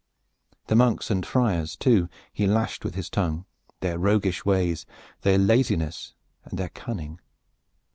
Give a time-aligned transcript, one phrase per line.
[0.65, 3.45] The monks and friars, too, he lashed with his tongue:
[3.81, 4.87] their roguish ways,
[5.21, 7.19] their laziness and their cunning.